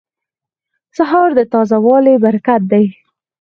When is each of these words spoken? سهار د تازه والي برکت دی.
سهار 0.97 1.29
د 1.37 1.39
تازه 1.53 1.77
والي 1.85 2.15
برکت 2.23 2.61
دی. 2.71 2.85